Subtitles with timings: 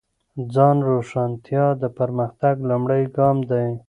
[0.53, 3.67] ځان روښانتیا د پرمختګ لومړی ګام دی.